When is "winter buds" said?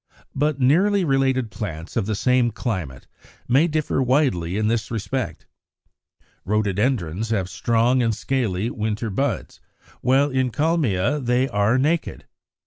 8.71-9.61